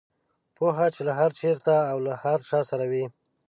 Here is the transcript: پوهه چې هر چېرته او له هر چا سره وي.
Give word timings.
پوهه 0.55 0.87
چې 0.95 1.01
هر 1.19 1.31
چېرته 1.39 1.73
او 1.91 1.97
له 2.05 2.13
هر 2.23 2.39
چا 2.49 2.59
سره 2.69 2.85
وي. 2.91 3.05